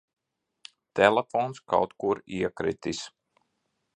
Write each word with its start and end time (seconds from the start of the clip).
Telefons 0.99 1.61
kaut 1.75 1.95
kur 2.05 2.23
iekritis. 2.39 3.03